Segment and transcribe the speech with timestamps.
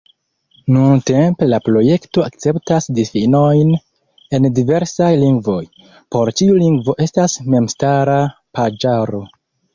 [0.75, 3.75] Nuntempe la projekto akceptas difinojn
[4.39, 5.59] en diversaj lingvoj:
[6.17, 8.19] por ĉiu lingvo estas memstara
[8.61, 9.25] paĝaro.